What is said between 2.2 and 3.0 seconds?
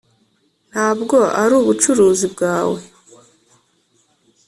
bwawe.